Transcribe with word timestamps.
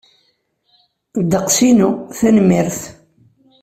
Ddeqs-inu, 1.21 1.89
tanemmirt. 2.17 2.79